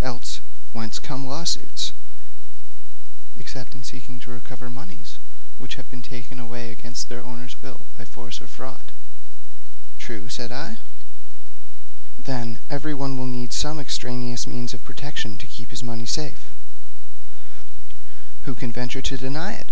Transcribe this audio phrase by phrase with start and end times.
[0.00, 0.40] Else,
[0.72, 1.92] whence come lawsuits,
[3.38, 5.18] except in seeking to recover moneys
[5.58, 8.92] which have been taken away against their owner's will by force or fraud?'
[9.98, 10.78] 'True,' said I.
[12.18, 16.48] 'Then, everyone will need some extraneous means of protection to keep his money safe.'
[18.44, 19.70] 'Who can venture to deny it?'